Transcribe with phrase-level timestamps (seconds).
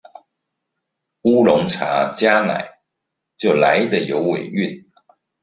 [1.21, 2.71] 烏龍茶加奶
[3.37, 4.87] 就來得有尾韻